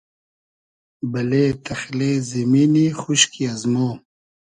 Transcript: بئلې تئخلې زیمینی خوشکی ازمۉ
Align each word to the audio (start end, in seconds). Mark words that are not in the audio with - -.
بئلې 1.11 1.45
تئخلې 1.65 2.11
زیمینی 2.29 2.87
خوشکی 3.01 3.43
ازمۉ 3.53 3.75